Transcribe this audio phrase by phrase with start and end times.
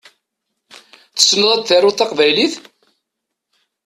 [1.15, 2.53] Tessneḍ ad taruḍ taqbaylit?